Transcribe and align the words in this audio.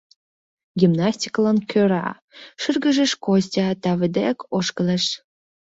—Гимнастикылан 0.79 1.57
кӧра,— 1.71 2.07
шыргыжеш 2.61 3.11
Костя, 3.25 3.67
таве 3.83 4.07
дек 4.17 4.37
ошкылеш. 4.57 5.05